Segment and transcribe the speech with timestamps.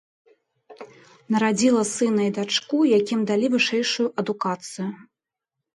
[1.35, 4.87] Нарадзіла сына і дачку, якім далі вышэйшую адукацыю.